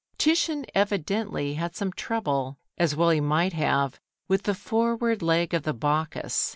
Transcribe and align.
Titian 0.17 0.65
evidently 0.73 1.53
had 1.53 1.75
some 1.75 1.91
trouble, 1.93 2.57
as 2.75 2.95
well 2.95 3.11
he 3.11 3.21
might 3.21 3.53
have, 3.53 3.99
with 4.27 4.41
the 4.41 4.55
forward 4.55 5.21
leg 5.21 5.53
of 5.53 5.61
the 5.61 5.75
Bacchus. 5.75 6.49